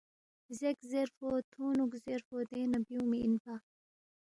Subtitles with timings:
[0.57, 3.55] زیک زیرفو تُھونگنُوک زیرفو دینگ نہ بیُونگمی اِنپا